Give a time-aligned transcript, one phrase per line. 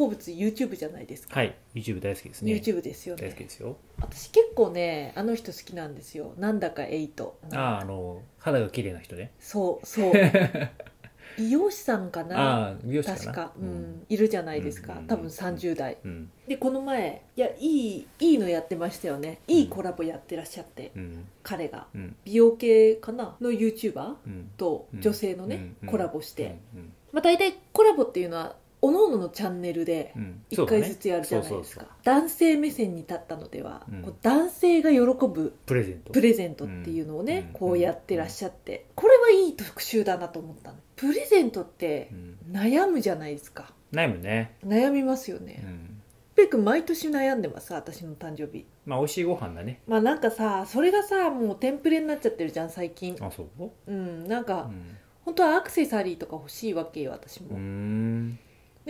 [0.00, 1.54] 好物 YouTube じゃないですか、はい。
[1.74, 2.52] YouTube 大好きですね。
[2.54, 3.22] YouTube ですよね。
[3.22, 3.76] 大好きですよ。
[4.00, 6.32] 私結構ねあの人好きなんですよ。
[6.38, 7.38] なんだかエイト。
[7.52, 9.32] あああの肌が綺麗な人ね。
[9.38, 10.12] そうそう。
[11.36, 12.40] 美容師さんかな？
[12.40, 13.20] ああ美容師かな。
[13.20, 14.06] 確か、うん。
[14.08, 15.06] いるじゃないですか、うん。
[15.06, 16.30] 多分30代うん。
[16.48, 19.40] でこの前いやいいいいのやってましたよね。
[19.48, 21.26] いいコラボやってらっしゃって、うん。
[21.42, 21.88] 彼が。
[21.94, 22.16] うん。
[22.24, 23.36] 美容系かな？
[23.38, 24.50] の YouTuber うん。
[24.56, 25.88] と女性のね、うん。
[25.90, 26.92] コラボして、うん。
[27.12, 30.42] まあ、大体コラボっていうのはおのおののチャンネルでうん。
[30.50, 34.02] 1回ずつやるじゃないですか、男性目線に立ったのでは、うん。
[34.02, 36.12] こう男性が喜ぶプレゼント。
[36.12, 37.52] プレゼントっていうのをね、うん。
[37.52, 40.78] こうやってらっしゃって、これはいい特集だなと思ったの。
[40.96, 42.38] プレゼントってうん。
[42.52, 43.72] 悩むじゃないですか。
[43.92, 44.56] 悩むね。
[44.66, 46.00] 悩みますようね、ん。
[46.34, 48.64] ペイ君毎年悩んでます私の誕生日。
[48.86, 49.80] まあ美味しいご飯だね。
[49.86, 53.16] まあなんかさそれがさもうテンプレになっちゃってるじゃん最近。
[53.20, 53.70] あそう？
[53.88, 54.96] うんなんうか、ん。
[55.22, 58.09] 本当はアクセサリーとか欲しいわけよ私も、うーん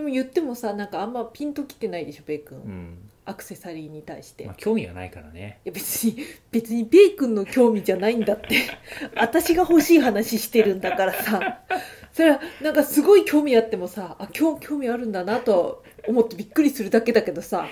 [0.01, 3.11] でも言ってもさなんかあんまピンときてないでしょベイ君、うん。
[3.27, 5.61] アクセサリーに対して、まあ興味がないからね。
[5.67, 6.17] いや別に
[6.51, 8.49] 別にベイ君の興味じゃないんだって。
[9.15, 11.61] 私が欲しい話してるんだからさ。
[12.15, 17.69] それはなんかすごい興味あってもさあ興興味あるんだなと思ってびっくりするだけだけどさ。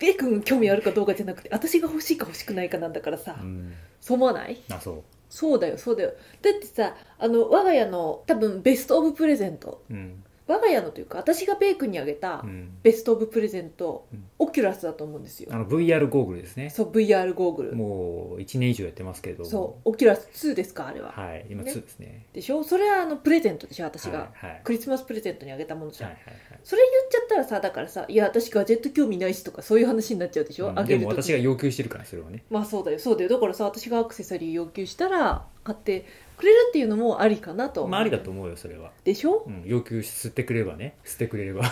[0.00, 3.72] ベイ君興味あるかどうかじゃなくて私が欲しいか欲しくないかなんだからさ、うん。
[4.00, 4.60] そう思わない？
[4.68, 5.02] あそう。
[5.30, 6.10] そうだよそうだよ。
[6.42, 12.70] だってさあの我が家の多分 best of present うん我が家のというか私がベイ君にあげたうん。
[12.82, 14.24] best of present、うん。
[14.38, 15.48] Oculus だと思うんですよ。
[15.52, 16.70] あの VR ゴーグルですね。
[16.70, 17.74] そう VR ゴーグル。
[17.74, 19.42] もう1年以上やってますけれど。
[19.44, 21.72] もそう Oculus 2ですかあれは、はい今ね。
[21.72, 22.26] 2ですね。
[22.32, 22.62] でしょ？
[22.62, 24.60] それはあのプレゼントでしょ私が、はいはい。
[24.62, 26.60] クリスマスプレゼントにあげたものじゃん、はいはいはい。
[26.62, 31.04] それ言っちゃったらさだからさ「いや私ガジェット興味ないし」とかそういう話になっちゃうでしょ、うんであげる時。
[31.06, 32.44] も私が要求してるからそれはね。
[32.50, 32.98] まあそうだよ。
[33.00, 33.28] そうだよ。
[33.30, 36.04] だからさ私がアクセサリー要求したら買って
[36.36, 37.86] くれるっていうのもありかなと。
[37.88, 39.44] まあありだと思うよそれは、でしょ？
[39.46, 40.94] うん、要求吸ってくれればね。
[41.04, 41.62] 吸ってくれれば。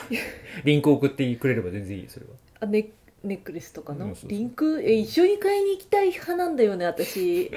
[0.65, 2.33] リンク送ってくれれば全然いいよそれは。
[2.61, 2.89] あネ
[3.23, 4.31] ネックレスとかの、うんそうそう。
[4.31, 4.83] リンク？
[4.85, 7.51] え一緒に買いに行きたい派なんだよね私。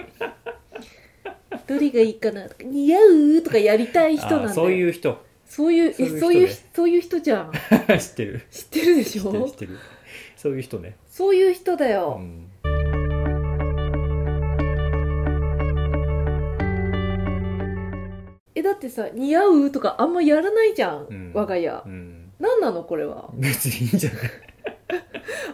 [1.67, 2.99] どれがいいかなとか似合
[3.39, 3.41] う？
[3.41, 4.49] とかやりたい人なんだよ。
[4.49, 5.17] あそういう人。
[5.45, 7.51] そういうそういうえそういうそういう人じゃん。
[7.99, 8.41] 知ってる。
[8.51, 9.23] 知ってるでしょ？
[9.23, 9.77] 知ってる知ってる。
[10.35, 12.46] そういう人ね、そういう人だうよ、ん、
[18.77, 21.31] ってさ似合うとかあんまやらないじゃん、うん。
[21.33, 21.67] 我が家。
[21.85, 23.29] うん、何なのこれは？
[23.33, 24.21] 別にいいんじゃない？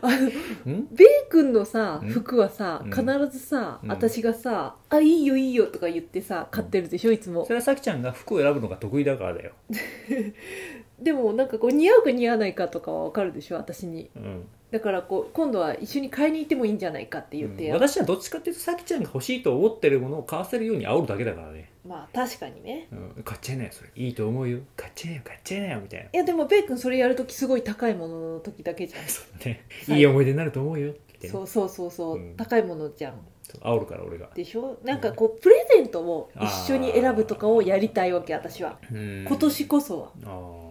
[0.02, 0.30] あの
[0.68, 0.88] うん？
[0.92, 2.10] ベイ君のさうん？
[2.10, 2.92] 服はさうん。
[2.92, 3.90] 必ずさ、うん。
[3.90, 7.46] 私がさ「あいいよいいよ」とか言ってさ買ってるでしょいつも。
[7.46, 9.54] それはさきちゃんが服を選ぶのが得意だからだよ、
[11.02, 14.10] でもなんかこう似合うか似合わないかとかは分かるでしょ私に。
[14.16, 14.46] うん。
[14.72, 22.88] だからこう今度は一緒に買いに行ってもいいんじゃないかって言ってや、私はどっちかっていうとさきちゃんが欲しいと思ってるものを買わせるように煽るだけだからね、まあ確かにね。
[22.92, 23.90] うん、買っちゃいなよそれ。
[23.96, 24.60] いいと思うよ。
[24.78, 26.06] 買っちゃいなよ買っちゃいなよみたいな。
[26.06, 29.04] いやでもベイ君それやるときすごい高いものの時だけじゃん。
[29.08, 29.66] そうだね。
[29.90, 30.00] はい。
[30.00, 32.36] いい思い出になると思うよってねそうそうそうそう、うん。
[32.38, 33.16] 高いものじゃん。
[33.44, 34.30] そう煽るから俺が。
[34.34, 34.80] でしょ？
[34.84, 38.80] なんかこうプレゼントを一緒に選ぶとかをやりたいわけ私は。
[38.90, 40.12] 今今年こそは。
[40.26, 40.64] あ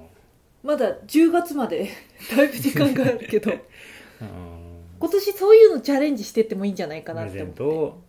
[0.63, 1.91] まだ10月まで
[2.35, 3.53] だいぶ時間があるけど。
[4.99, 7.59] 今年そういうのチャレンジしてってもいいんじゃないかなって思って。
[7.59, 8.01] トを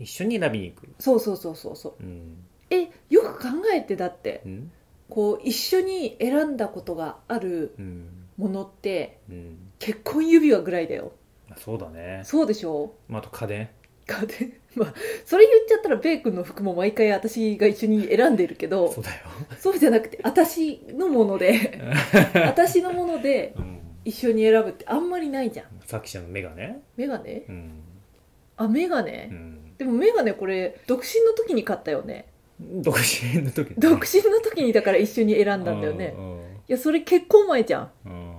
[0.00, 0.88] 一緒に選びに行く。
[0.98, 2.02] そうそうそうそうそう。
[2.02, 2.41] うん
[2.74, 4.72] えよく考えてだってうん。
[5.08, 8.06] こう一緒に選んだことがあるうん。
[8.38, 9.72] ものってうん。
[9.78, 11.12] 結婚指輪ぐらいだよ。
[11.50, 12.94] あそうだね、そうでしょ？
[13.08, 13.68] まあ、あと家電。
[14.06, 14.52] 家電。
[14.74, 14.94] まあ
[15.26, 19.16] それ言っちゃったらベイ君の服も毎回私が一緒に選んでるけどそうだよ、
[19.58, 21.78] そうじゃなくて私のもので
[22.46, 25.66] 私のものでうん、一緒に選ぶってあんまりないじゃん。
[25.84, 26.80] さきちゃんのメガネ？
[26.96, 27.44] メガネ？
[27.46, 27.70] うん、
[28.56, 32.24] あメガネ、うん、でもメガネこれ独身の時に買ったよね
[32.82, 33.74] 独身の時ね。
[33.78, 36.14] 独身の時にだから一緒に選んだんだよね。
[36.16, 37.90] うんいやそれ結婚前じゃん。
[38.06, 38.34] うん。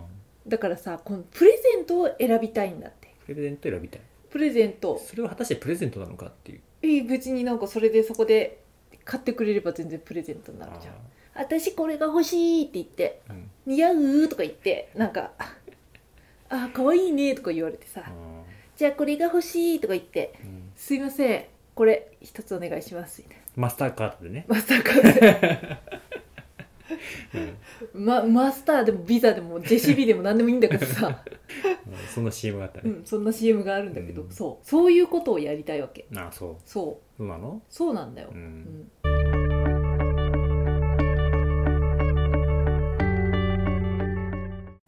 [0.47, 3.13] だからさこのプレゼントを選びたいんだって。
[3.25, 4.01] プレゼント選びたい。
[4.29, 4.97] プレゼント。
[4.97, 6.61] それは果たしてプレゼントなのかっていう。
[6.81, 8.59] えー別になんかそれでそこで
[9.05, 10.93] 買ってくれれば全然プレゼントになるじゃん。
[11.35, 13.49] 私これが欲しいって言ってうん。
[13.65, 13.91] 似合
[14.23, 15.31] うとか言ってなんか
[16.49, 18.03] 「あ可愛いね」とか言われてさ。
[18.05, 18.11] あ
[18.77, 21.45] 「じゃあこれが欲しい」とか言ってーうん「すいません
[21.75, 25.77] これ一つお願いします」みたいなマスターカードでね、マスターカードで。
[27.93, 28.05] うん。
[28.05, 31.95] ま、マスターでもビザでも JCB でも何でもいいんだけどさ、うん。
[32.13, 34.31] そんな CM があったね、うん、そんな CM があるんだけど、うん。
[34.31, 34.67] そう。
[34.67, 36.07] そういうことをやりたいわけ。
[36.15, 36.55] ああそう。
[36.65, 37.17] そう。
[37.17, 37.61] そうなの？
[37.69, 38.41] そうなんだよ、ううん。
[38.41, 38.91] ん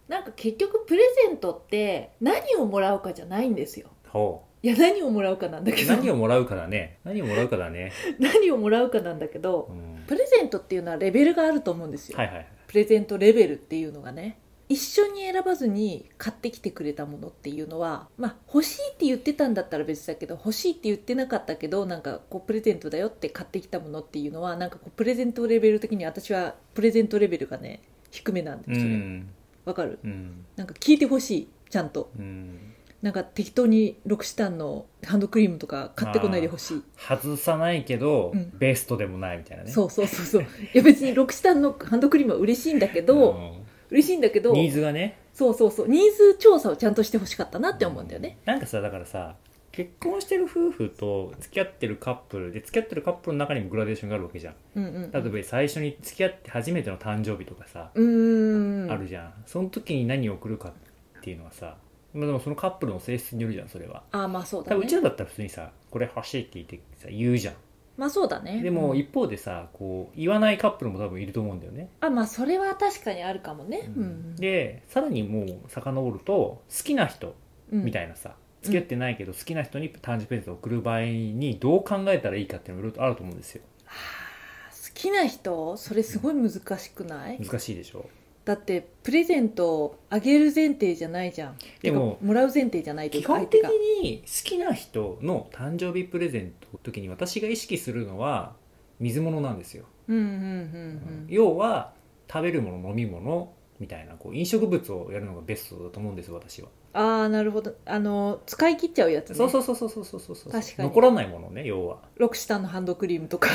[0.08, 3.90] なんか結局プレゼントって何をもらうかじゃないんですよ。
[4.08, 5.96] ほいや何をもらうかなんだうけど。
[5.96, 6.98] 何をもらうかだね。
[7.04, 12.48] 何をもらうかだね、 何をもらうかなんだけどうん、プレゼントっていうのはレベルがあると思うんですよ、はいはいはい。
[12.66, 14.40] プレゼントレベルっていうのがね。
[14.68, 28.88] 一緒に選ばずに買ってきてくれたものっていうのはまあ欲しいって言ってたんだったら別だけど欲しいって言ってなかったけどなんかこうプレゼントだよって買ってきたものっていうのはなんかこうプレゼントレベル的に私はプレゼントレベルがね低めなんうですよ
[29.66, 29.76] わ、ん。
[29.76, 30.00] かる？
[30.04, 30.46] うん。
[30.56, 32.10] なんか聞いてほしいちゃんと。
[32.18, 36.82] うんなんか適当にロクシタンのハンドクリームとか買ってこないでほしい。
[36.98, 38.52] 外さないけど、うん。
[38.58, 39.70] ベストでもないみたいなね。
[39.70, 40.42] そうそうそうそう。
[40.42, 43.40] いや別にロクシタンのハンドクリームは嬉しいんだけど、
[43.92, 45.20] 嬉しいんだけどニーズがね。
[45.36, 45.88] そうそうそう。
[45.88, 48.40] ニーズ調査をちゃんとしてほしかったなって思うんだよね。
[48.44, 49.36] なんかさだからさ
[49.72, 54.56] 結婚してる夫婦と付き合ってるカップルで付き合ってるカップルの中にもグラデーションがあるわけじゃん。
[54.78, 58.92] うんうん例えば最初に付き合って初めての誕生日とかさ、うーん。
[58.92, 59.34] あるじゃん。
[59.46, 61.78] その時に何を送るかっていうのはさ
[62.16, 64.04] まあでもそのカップルの性質によるじゃんそれは。
[64.12, 64.78] ああまあそうだね。
[64.78, 67.56] うちらだったら普通にさこれ欲しいって言ってさ言うじゃん。
[67.98, 68.62] まあそうだね。
[68.62, 68.98] でもうん。
[68.98, 73.90] 一方でさこう言わないカップルも多分いると思うんだよね、あまあそれは確かにあるかもね。
[73.96, 74.36] うん。
[74.36, 77.36] でさらにもう遡ると好きな人
[77.72, 83.62] みたいいなさ、付き合ってないけど好きな人に誕生日プレゼントを送る場合にどう考えたらいいかっていうのもいろいろとあると思うんですよ。
[83.86, 85.78] 好きな人？
[85.78, 87.40] それすごい難しくない？
[87.40, 88.10] 難しいでしょ
[88.46, 91.56] だってプレゼントをあげる前提じゃないじゃん。
[91.82, 98.54] でももらう前提じゃないというか基本的相手がに好きな人の誕生日プレゼントの時に私が意識するのは
[99.00, 101.94] 水物なんですよ、うんうんうん要は
[102.32, 107.76] 食べるもの飲み物みたいなこう飲食物をやるのがベストだと思うんです私は、うんああなるほど。
[107.86, 109.36] あの使い切っちゃうやつね。
[109.36, 110.90] そうそうそうそうそうそうそう確かに。
[110.90, 112.00] 残らないものね要は。
[112.16, 113.50] ロクシタンのハンドクリームとか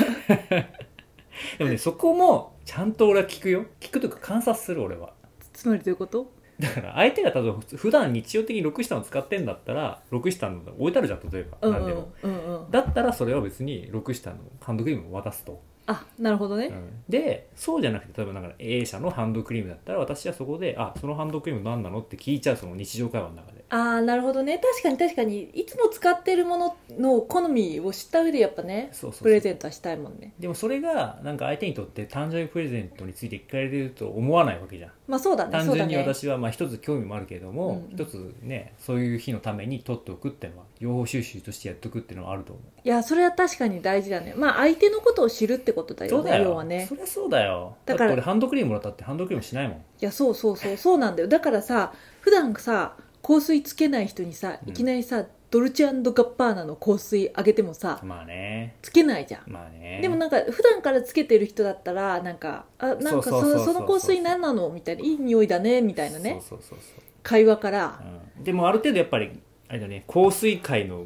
[1.57, 3.65] でもねそこもちゃんと俺は聞くよ。
[3.79, 5.13] 聞くというか観察する俺は。
[5.53, 6.31] つまりどういうこと？
[6.59, 12.31] だから相手が例えば普段日常的にロクシタンを使ってんだったらロクシタンの置いてあるじゃん例えば、うんうん何でもうん。
[12.63, 17.03] うんだったらそれは別にロクシタンのハンドクリームを渡すと、あなるほどね、うん。
[17.09, 24.59] でそうじゃなくて例えばなんか A 社のハンドクリームだったら私はそこで「あそのハンドクリーム何なの?」って聞いちゃうその日常会話の中でああなるほどね。
[24.59, 25.43] 確かに確かに。
[25.43, 29.23] いつも使ってるものの好みを知った上でやっぱねそうそうそう。
[29.23, 30.33] プレゼントはしたいもんね。
[30.37, 34.91] でもそれがなんか相手にとって誕生日プレゼントについて聞かれると思わないわけじゃん。
[35.07, 36.13] まあそうだね単純にそうだね。
[36.13, 42.65] 私はまあ一つ興味もあるけれども、うん一つねそういう日のために取っておくっていうのは情報収集としてやっておくっていうのはあると思う。
[42.83, 44.33] いやそれは確かに大事だね。
[44.35, 46.43] まあ相手のことを知るってことだよねそうだよ。
[46.43, 46.85] 要はね。
[46.89, 47.77] そりゃそうだよ。
[47.85, 49.77] だだからって俺ハンドクリームもらったってハンドクリームしないもん。
[49.77, 50.75] いやそうそうそう。
[50.75, 51.29] そうなんだよ。
[51.29, 54.69] だからさ普段さ香水つけない人にさうん。
[54.69, 58.75] いきなりさ、ドルチェガッパーナの香水あげてもさまあね。
[58.81, 59.51] つけないじゃん。
[59.51, 59.99] まあね。
[60.01, 66.41] でもなんか普段からつけてる人だったらなんか「あなんかそうそうそうそうそその香水何なの?」みたいな「いい匂いだね」みたいなね。
[66.41, 67.03] そうそうそうそう。
[67.23, 68.01] 会話から。
[68.37, 68.43] うん。
[68.43, 69.31] でもある程度やっぱり
[69.67, 71.05] あれだね香水界の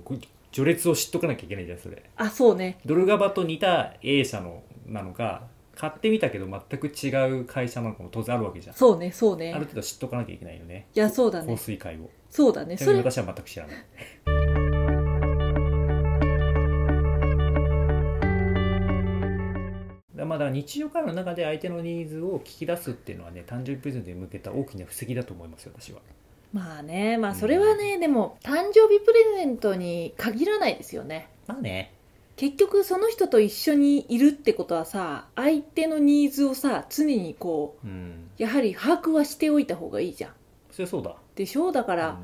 [0.52, 2.04] 序列を知っとかなきゃいけないじゃんそれ。
[2.16, 2.78] あそうね。
[2.86, 10.88] ドルガバと似た A 社のなのか買ってみたけど全く違う会社なのかも当然あるわけじゃん、そうねそうあるね程度知っとかなきゃいけないよね。
[10.96, 12.10] いやそうだ香ね水界を。
[12.30, 12.78] そうだね。
[12.78, 13.76] それ私は全く知らない。
[20.16, 26.00] だまあだ日常会話の中で相手のニーズを聞き出すっていうのはね誕生日プレゼントに向けた大きな布石だと思いますよ私は。
[26.54, 31.28] まあねまあそれはね、でも誕生日プレゼントに限らないですよね。
[31.48, 31.95] まあね
[32.36, 38.30] 結局その人と一緒にいるってことはさ相手のニーズをさ常にこうん。
[38.40, 40.32] うやはり把握はしておいた方がいいじゃん。
[40.72, 41.16] そりゃそうだ。
[41.36, 41.72] でしょ？
[41.72, 42.20] だか、から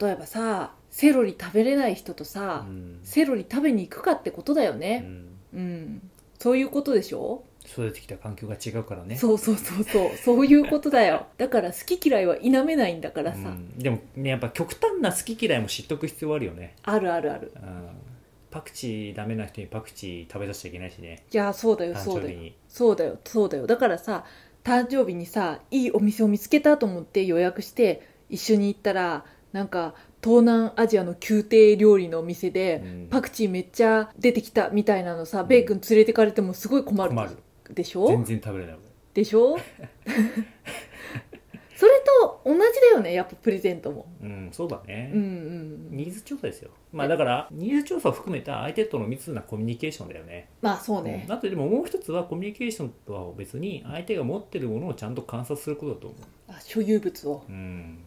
[0.00, 3.00] 例えばさセロリ食べれない人とさ、うん。
[3.02, 5.28] セロリ食べに行くかってことだようねん。
[5.54, 9.16] うん、そういうことでしょ、育ててきた環境が違うからね。
[9.16, 10.16] そうそうそうそう。
[10.16, 11.26] そういうことだよ。
[11.36, 13.76] だから好き嫌いは否めないんだからさ、うん。
[13.78, 17.52] でもねやっぱ極端な好き嫌いも知っとく必要あるよね、あるあるある。
[17.56, 17.88] うん、
[18.54, 21.24] パクチーダメな人にパクチー食べさせちゃいけないしね。
[21.28, 22.38] いやそうだよ誕そうだよ。
[22.68, 23.66] そうだよそうだよ。
[23.66, 24.24] だからさ
[24.62, 33.08] 誕生日にさいいお店を見つけたと思って予約して一緒に行ったらなんか東南アジアの宮廷料理のお店で、うん。
[33.10, 37.36] パクチーめっちゃ出てきたみたいなのさベイ君連れてかれてもすごい困る困る。
[37.74, 38.06] でしょ？
[38.06, 38.78] 全然食べれない
[39.14, 39.58] でしょ？
[41.76, 44.06] それと同じだよねやっぱプレゼントも。
[44.22, 46.70] うんそうだね、うんうんニーズ調査ですよ。
[46.92, 50.48] まあだからニーズ調査を含めた相手との密なコミュニケーションだよね。
[50.62, 51.26] まあそうね。
[51.28, 56.16] あとでももう一つはコミュニケーションとは別に相手が持ってるものをちゃんと観察することだと思
[56.48, 57.44] あ所有物を。
[57.48, 57.98] ううん。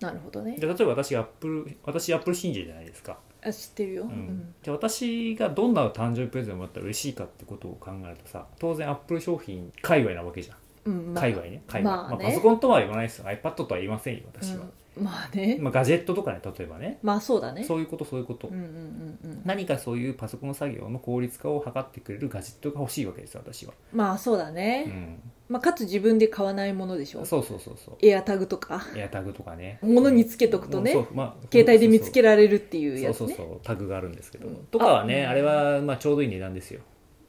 [0.00, 0.56] なるほどね。
[0.56, 4.12] で例えば私アップル私アップル信者じゃないですか、あ知ってるよ、ううん。
[4.12, 11.62] んじゃあ私がどんな誕生日プレゼントをもらったら嬉しいかってことを考えるとさ当然アップル商品界隈なわけじゃんうんまあ界隈ね。
[11.66, 12.24] 界隈、まあね。
[12.24, 13.26] パソコンとは言わないですよ。
[13.26, 14.64] iPad とは言いませんよ私は、
[14.96, 15.58] うん、まあね。
[15.60, 16.98] まあ、ガジェットとかね例えばね。
[17.02, 17.64] まあそうだね。
[17.64, 19.42] そういうことそういうこと、うんうんうんうん。
[19.44, 25.20] 何かそういうパソコン作業の効率化を図ってくれるガジェットが欲しいわけですよ私は、まあそうだうね、ん、
[25.50, 27.24] まあ、かつ自分で買わないものでしょ。
[27.24, 27.96] そうそうそうそう。
[28.02, 28.82] エアタグとか。
[28.96, 29.80] エアタグとかね。
[29.82, 30.92] 物につけとくとね。
[30.92, 31.06] そう。
[31.12, 33.34] まあ、携帯で見つけられるっていうそうやつね。
[33.34, 34.56] そうそうタグがあるんですけど、うん。
[34.70, 36.80] とかはねああれはまあちょうどいい値段ですよ。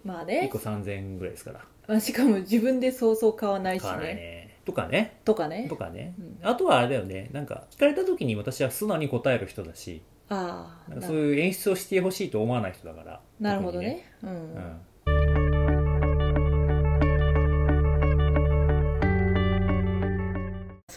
[0.06, 0.50] 1まあね。
[0.52, 1.60] 個3000円ぐらいですから。
[1.60, 4.22] まあ、しかも自分でそうそう買わないし買わないね。
[4.22, 5.20] ねとかね。
[5.26, 5.68] とかね。
[5.70, 6.48] とかね、うん。
[6.48, 7.30] あとはあれだよね。
[7.34, 10.02] なんか聞かれた時に私は素直に答える人だし。
[10.30, 13.22] ああなんかそういう演出をしてほしいと思わない人だから。
[13.40, 14.06] なるほどね。
[14.22, 14.54] う特にね。
[14.54, 14.82] ん、うん、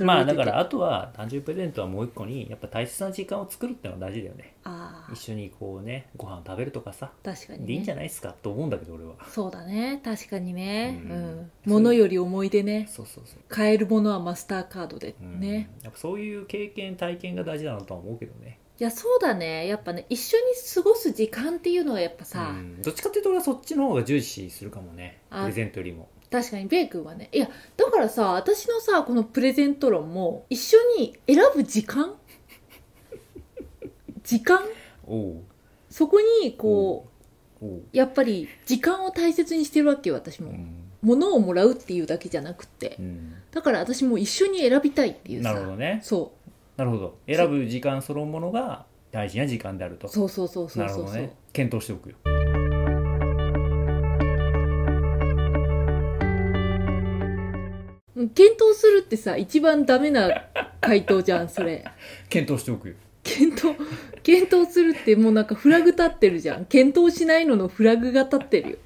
[0.02, 4.54] まあだからあとは誕生日プレゼントはもう一個にやっぱ大切な時間を作るってのは大事だよね。
[4.64, 5.12] ああ。
[5.12, 9.14] 一緒にこうねご飯食べるとかさ確かに、ね、でいいんじゃないですかと思うんだけど俺は。
[9.28, 10.00] そうだね。
[10.04, 11.00] 確かにね。
[11.04, 11.40] ううん。
[11.42, 12.86] ん、物より思い出ね。
[12.90, 13.38] そうそうそう。
[13.48, 15.40] 買えるものはマスターカードでうん。
[15.40, 18.58] ね、やっぱそういう経験体験が大事だなとは思うけどね。
[18.80, 19.68] いやそうだね。
[19.68, 20.42] やっぱね一緒に
[20.74, 22.82] 過ごす時間っていうのはやっぱさ、うん。
[22.82, 25.20] どっちかっていうと俺はそっちの方が重視するかもね。
[25.30, 27.28] あプレゼントよりも確かにベイ君はね。
[27.30, 32.12] いやだからさ私のさこのプレゼント論も一緒に選ぶ時間？
[34.24, 34.58] 時間？
[35.88, 37.06] そこにこ
[37.62, 40.74] う、やっぱり時間を大切にしてるわけよ私も、うん。
[41.02, 42.96] 物をもらうっていうだけじゃなくって。
[42.98, 43.34] うん。
[43.52, 45.52] だから私も一緒に選びたいっていうさ。
[45.52, 46.00] なるほどね。
[46.02, 46.32] そ
[46.76, 47.18] なるほど。
[47.28, 50.08] 選ぶ時間そのものが大事な時間であると。
[50.08, 51.06] うそうそうそうそうそう。
[51.06, 51.36] そう、ね。
[51.52, 52.16] 検討しておくよ
[58.28, 60.30] 検討するってさ一番ダメな
[60.80, 61.84] 回答じゃんそれ。
[62.28, 62.94] 検討しておくよ。
[63.22, 63.76] 検討
[64.22, 66.64] 検討するってもうなんかフラグ立ってるじゃん。
[66.66, 68.76] 検討しないののフラグが立ってるよ。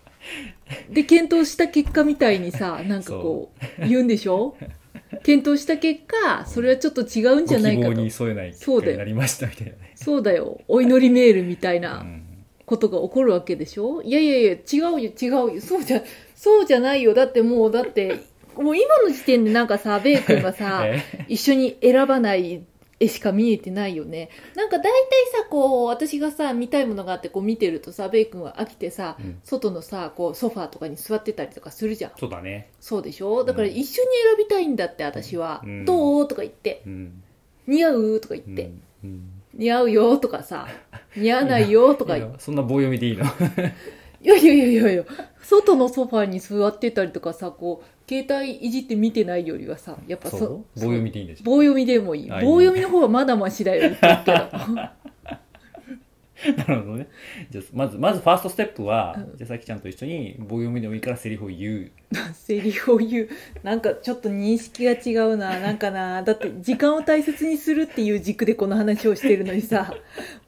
[0.90, 3.52] で検討した結果みたいにさなんかこ
[3.82, 4.56] う言うんでしょ？
[5.22, 7.88] 検討した結果それはちょっと違うんじゃないかと。
[7.88, 8.92] ご希望に添えない結そうだよ。
[8.92, 9.92] 果になりましたみたいなね。
[9.94, 10.60] そうだよ。
[10.68, 12.24] お祈りメールみたいうなん。
[12.66, 14.02] ことが起こるわけでしょ？
[14.02, 15.60] いやいやいや違うよ違うよ。
[15.62, 16.02] そうじゃ
[16.34, 17.14] そうじゃないよ。
[17.14, 18.20] だってもうだって
[18.62, 22.64] もう今の時点でなんかさベイ君がさ え一緒に選ばない
[23.00, 24.28] 絵しか見えてないよね。
[24.56, 24.90] なんか大体
[25.32, 29.40] さこう私がさ見たいものがあってこう見てるとさベイ君は飽きてさ、うん。
[29.44, 32.12] 外のさこうソファーとかに座ってたりとかするじゃん。
[32.18, 32.70] そうだね。
[32.80, 33.44] そうでしょ？
[33.44, 33.74] だからうん。
[33.74, 35.84] 一緒に選びたいんだって私は「うん。
[35.84, 36.82] どう?」とか言って。
[36.86, 37.22] うん
[37.68, 38.62] 「似合う?」とか言って。
[38.64, 38.82] うん。
[39.04, 40.66] うん「似合うよ」とかさ
[41.16, 42.34] 「似合わないよ」とかい言って。
[42.38, 43.24] やそんな棒読みでいいの？
[44.20, 45.04] いやいやいやいやいや
[45.40, 50.48] 外のソファーに座ってたりとかさこう携帯いじって見てないよりはさやっぱそそう？
[50.74, 52.30] 棒読みでいいんで棒読みでもいい。
[52.30, 54.38] あ棒読みの方がまだマシだよ言ってるけど
[56.56, 57.08] なるほどね。
[57.50, 59.36] じゃあまずまずファーストステップは、うん。
[59.36, 61.90] じゃあさきちゃんと一緒に棒読みでもいいからセリフを言う。
[62.32, 63.28] セリフを言う。
[63.64, 65.58] なんかちょっと認識が違うな。
[65.60, 66.22] なんかな。
[66.22, 69.92] だって時間を大切にするっていう軸でこの話をしてるのにさ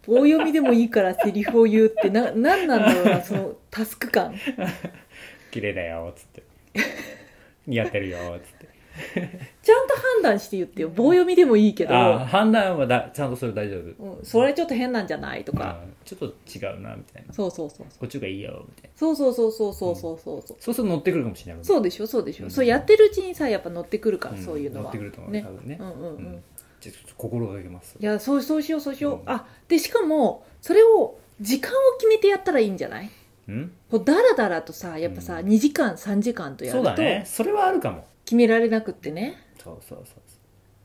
[0.06, 4.34] 棒読みでもいいからセリフを言うってな何なんだろうなそのタスク感。
[5.50, 6.42] 綺麗だよっつって。
[7.66, 8.68] 似合ってるよっつって
[9.62, 10.88] ちゃんと判断して言ってよ。
[10.88, 14.04] 棒読みでもいいけど、ああ判断はだちゃんとそれ大丈夫。
[14.18, 15.80] うん、それちょっと変なんじゃないとか。
[15.82, 17.32] あーちょっと違うなみたいな。
[17.32, 18.96] そうそうそうこっちがいいよみたいな。
[18.96, 20.74] そうそうそうそうそうそうそうそうそう。
[20.74, 22.50] すると乗ってくるかもしれないそうでしょそうでしょ、うん。
[22.50, 24.84] そうやってるうちにさやっぱ乗ってくるから、んそういうのは。
[24.84, 26.42] 乗ってくると思う、ね多分ね、うんうんうん、うん。
[26.80, 27.96] じゃあちょっと心がけます。
[28.00, 29.20] いやそうそうしようそうしよう、うん。
[29.26, 33.10] あでしかもそれを時間を決めてやったらいいんじゃない？
[33.48, 33.72] うん。
[33.90, 35.46] こうダラダラとさやっぱさ、うん。
[35.46, 37.22] 2時間3時間とやそうるとだね。
[37.26, 39.42] それはあるかも決められなくってね。
[39.58, 40.20] そうそうそう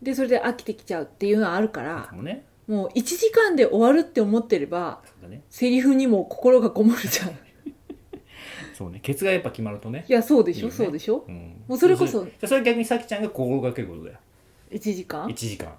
[0.03, 2.43] でそれで飽きてきちゃうっていうのはあるからかもね。
[2.67, 5.43] もう1時間で終わるって思ってればそうだね。
[5.51, 7.29] セリフにも心がこもるじゃん。
[7.29, 7.33] い
[8.73, 8.99] そうね。
[8.99, 10.05] ケツがやっぱ決まるとね。
[10.07, 10.57] やそうでしょ？
[10.57, 10.75] いいよね。
[10.75, 11.23] そうでしょ？
[11.27, 11.61] うん。
[11.67, 14.17] もうそれこそじゃあそれ逆にさきちゃんが心がけることだよ。
[14.71, 15.71] 1時間？1時間。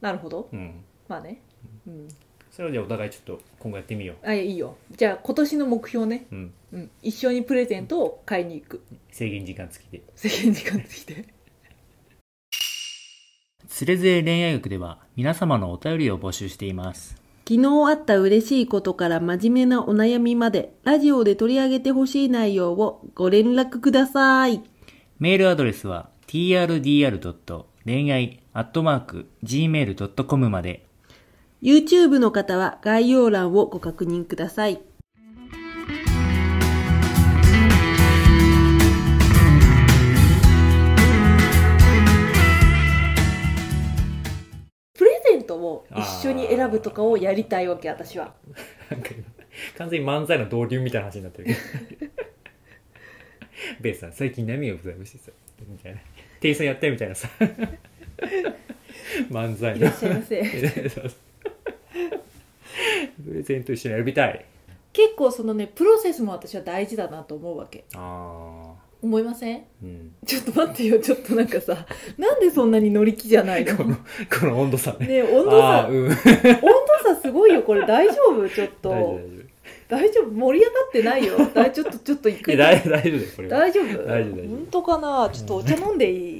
[0.00, 0.48] なるほど。
[0.50, 0.82] うん。
[1.06, 1.42] まあね。
[1.86, 2.08] うん
[2.50, 4.76] それをじゃあお互いちょっと今後やってみよあいやいいよ。
[4.96, 6.52] じゃあ今年の目標ね、ううん。
[6.72, 8.82] うん、一緒にプレゼントを買いに行く。
[9.10, 10.02] 制限時間付きで。
[10.14, 11.24] 制限時間ついて
[13.68, 17.20] つれづれ恋愛学では皆様のお便りを募集しています。
[17.48, 24.62] 昨日あった嬉しいことから真面目なお悩みまでラジオで取り上げてほしい内容をご連絡ください。
[25.18, 27.64] メールアドレスは trdr.
[27.84, 30.86] 恋愛 .gmail.com まで
[31.62, 34.80] YouTube の方は概要欄をご確認ください。
[44.94, 48.32] プレゼントを一緒に選ぶとかをやりたいわけ私は。
[48.90, 49.24] なんか今
[49.76, 51.54] 完全に漫才の導入みたいな話になってる
[51.98, 52.12] けど。
[53.82, 55.30] ベイさん最近何がございましてさ
[55.68, 56.00] みたいな。
[56.40, 57.28] 店員さんやってみたいなさ。
[59.28, 59.76] 漫才の。
[59.76, 61.20] いらっしゃいませ
[63.42, 64.44] プレゼント一緒に選びたい。
[64.92, 67.84] 結構そのねプロセスも私は大事だなと思うわけ。
[67.94, 69.64] ああ思いません？
[69.82, 70.98] うん、ちょっと待ってよ。
[70.98, 71.86] ちょっとなんかさ
[72.18, 73.76] なんでそんなに乗り気じゃないの？
[73.76, 75.06] このこの温度差ね。
[75.06, 75.86] ねえ温度差。
[75.88, 76.04] うん。
[76.04, 76.16] 温度
[77.14, 77.86] 差すごいよこれ。
[77.86, 78.48] 大丈夫？
[78.50, 78.90] ちょっと。
[78.90, 79.40] 大丈夫
[79.88, 80.30] 大丈夫。
[80.30, 81.38] 盛り上がってないよ。
[81.54, 83.58] 大ちょっとちょっと行く大丈夫大丈夫大丈夫だよこれは。
[83.58, 83.84] 大丈夫？
[83.84, 84.48] 大丈夫大丈夫。
[84.48, 85.30] 本当かな？
[85.32, 86.39] ちょっとお茶飲んでい